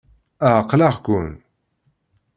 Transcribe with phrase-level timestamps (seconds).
[0.57, 1.29] Ɛeqleɣ-ken.